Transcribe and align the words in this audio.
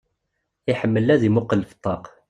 Iḥemmel 0.71 1.07
ad 1.13 1.21
imuqqel 1.27 1.61
f 1.69 1.73
ṭṭaq. 1.77 2.03